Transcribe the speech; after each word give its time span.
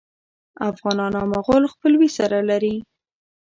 افغانان 0.71 1.13
او 1.19 1.25
مغول 1.35 1.63
خپلوي 1.73 2.09
سره 2.17 2.37
لري. 2.49 2.75